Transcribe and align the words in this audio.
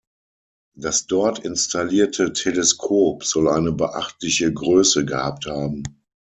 Das 0.73 1.05
dort 1.05 1.37
installierte 1.45 2.33
Teleskop 2.33 3.23
soll 3.23 3.47
eine 3.47 3.71
beachtliche 3.71 4.51
Größe 4.51 5.05
gehabt 5.05 5.45
haben. 5.45 5.83